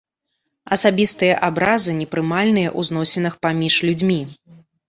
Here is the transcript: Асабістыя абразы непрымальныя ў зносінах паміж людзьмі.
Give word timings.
Асабістыя 0.75 1.35
абразы 1.49 1.91
непрымальныя 1.99 2.69
ў 2.73 2.93
зносінах 2.93 3.39
паміж 3.49 3.75
людзьмі. 3.91 4.21